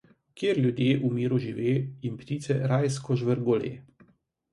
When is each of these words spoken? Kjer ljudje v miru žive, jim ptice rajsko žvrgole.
Kjer 0.41 0.59
ljudje 0.61 0.95
v 1.01 1.11
miru 1.17 1.37
žive, 1.43 1.73
jim 2.05 2.15
ptice 2.21 2.57
rajsko 2.73 3.19
žvrgole. 3.23 3.71